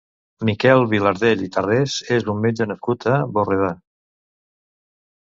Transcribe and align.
Miquel 0.49 0.79
Vilardell 0.93 1.43
i 1.47 1.49
Tarrés 1.57 1.97
és 2.15 2.25
un 2.33 2.39
metge 2.45 2.67
nascut 2.71 3.05
a 3.11 3.19
Borredà. 3.35 3.69